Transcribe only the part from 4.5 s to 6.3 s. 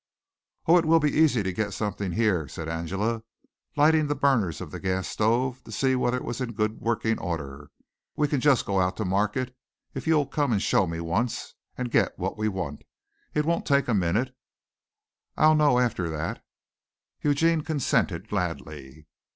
of the gas stove to see whether it